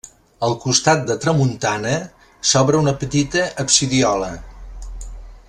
[0.45, 1.91] Al costat de tramuntana
[2.53, 4.33] s'obre una petita absidiola.